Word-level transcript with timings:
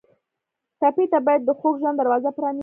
ټپي 0.79 1.05
ته 1.11 1.17
باید 1.25 1.41
د 1.45 1.49
خوږ 1.59 1.73
ژوند 1.81 1.97
دروازه 1.99 2.29
پرانیزو. 2.37 2.59